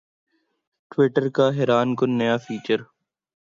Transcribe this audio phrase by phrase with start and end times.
[0.91, 2.79] Twitter کا حیران کن نیا فیچر